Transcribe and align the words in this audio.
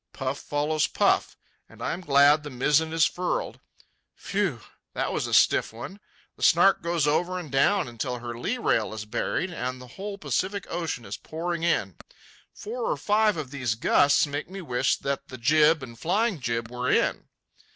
Puff 0.13 0.39
follows 0.39 0.87
puff, 0.87 1.37
and 1.69 1.79
I 1.79 1.93
am 1.93 2.01
glad 2.01 2.41
the 2.41 2.49
mizzen 2.49 2.91
is 2.91 3.05
furled. 3.05 3.59
Phew! 4.15 4.61
that 4.95 5.13
was 5.13 5.27
a 5.27 5.31
stiff 5.35 5.71
one! 5.71 5.99
The 6.37 6.41
Snark 6.41 6.81
goes 6.81 7.05
over 7.05 7.37
and 7.37 7.51
down 7.51 7.87
until 7.87 8.17
her 8.17 8.35
lee 8.35 8.57
rail 8.57 8.95
is 8.95 9.05
buried 9.05 9.51
and 9.53 9.79
the 9.79 9.89
whole 10.01 10.17
Pacific 10.17 10.65
Ocean 10.71 11.05
is 11.05 11.17
pouring 11.17 11.61
in. 11.61 11.97
Four 12.51 12.85
or 12.89 12.97
five 12.97 13.37
of 13.37 13.51
these 13.51 13.75
gusts 13.75 14.25
make 14.25 14.49
me 14.49 14.59
wish 14.59 14.97
that 14.97 15.27
the 15.27 15.37
jib 15.37 15.83
and 15.83 15.99
flying 15.99 16.39
jib 16.39 16.71
were 16.71 16.89
in. 16.89 17.27